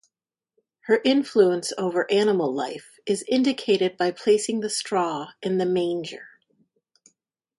[0.85, 6.27] Her influence over animal life is indicated by placing the straw in the manger.